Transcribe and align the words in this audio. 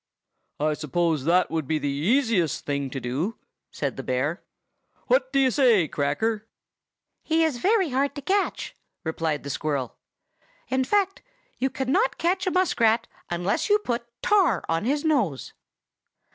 "I 0.59 0.73
suppose 0.73 1.25
that 1.25 1.51
would 1.51 1.67
be 1.67 1.77
the 1.77 1.87
easiest 1.87 2.65
thing 2.65 2.89
to 2.89 2.99
do," 2.99 3.37
said 3.69 3.97
the 3.97 4.01
bear. 4.03 4.41
"What 5.05 5.31
do 5.31 5.37
you 5.39 5.51
say, 5.51 5.87
Cracker?" 5.87 6.47
"He 7.21 7.43
is 7.43 7.57
very 7.59 7.89
hard 7.91 8.15
to 8.15 8.23
catch," 8.23 8.75
replied 9.03 9.43
the 9.43 9.51
squirrel. 9.51 9.97
"In 10.69 10.83
fact, 10.85 11.21
you 11.59 11.69
cannot 11.69 12.17
catch 12.17 12.47
a 12.47 12.51
muskrat 12.51 13.05
unless 13.29 13.69
you 13.69 13.77
put 13.77 14.07
tar 14.23 14.63
on 14.67 14.85
his 14.85 15.05
nose." 15.05 15.53